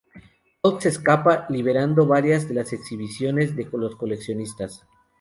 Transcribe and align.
Hulk 0.63 0.81
se 0.81 0.89
escapa 0.89 1.45
liberando 1.49 2.07
varias 2.07 2.47
de 2.47 2.55
las 2.55 2.73
exhibiciones 2.73 3.55
de 3.55 3.69
los 3.71 3.95
coleccionistas. 3.95 4.83